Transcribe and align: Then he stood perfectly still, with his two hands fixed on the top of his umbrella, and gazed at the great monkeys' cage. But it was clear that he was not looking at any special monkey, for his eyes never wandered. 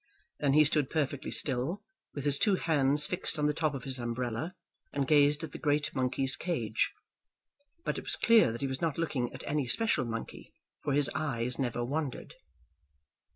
Then 0.39 0.53
he 0.53 0.65
stood 0.65 0.89
perfectly 0.89 1.29
still, 1.29 1.83
with 2.15 2.25
his 2.25 2.39
two 2.39 2.55
hands 2.55 3.05
fixed 3.05 3.37
on 3.37 3.45
the 3.45 3.53
top 3.53 3.75
of 3.75 3.83
his 3.83 3.99
umbrella, 3.99 4.55
and 4.91 5.05
gazed 5.07 5.43
at 5.43 5.51
the 5.51 5.59
great 5.59 5.93
monkeys' 5.93 6.35
cage. 6.35 6.91
But 7.85 7.99
it 7.99 8.03
was 8.05 8.15
clear 8.15 8.51
that 8.51 8.61
he 8.61 8.67
was 8.67 8.81
not 8.81 8.97
looking 8.97 9.31
at 9.31 9.43
any 9.45 9.67
special 9.67 10.05
monkey, 10.05 10.55
for 10.83 10.93
his 10.93 11.11
eyes 11.13 11.59
never 11.59 11.85
wandered. 11.85 12.33